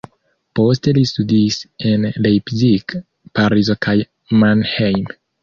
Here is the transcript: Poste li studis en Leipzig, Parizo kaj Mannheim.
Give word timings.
Poste 0.59 0.93
li 0.97 1.03
studis 1.09 1.57
en 1.89 2.07
Leipzig, 2.23 2.97
Parizo 3.41 3.77
kaj 3.87 3.97
Mannheim. 4.43 5.07